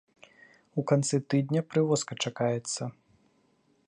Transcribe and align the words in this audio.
У 0.81 0.83
канцы 0.91 1.19
тыдня 1.33 1.61
прывозка 1.73 2.13
чакаецца. 2.27 2.83